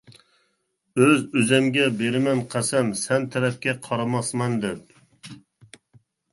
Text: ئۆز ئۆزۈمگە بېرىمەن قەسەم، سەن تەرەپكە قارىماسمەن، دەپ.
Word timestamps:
ئۆز 1.03 1.19
ئۆزۈمگە 1.39 1.83
بېرىمەن 1.99 2.41
قەسەم، 2.55 2.91
سەن 3.03 3.29
تەرەپكە 3.37 3.77
قارىماسمەن، 3.91 4.59
دەپ. 4.67 5.33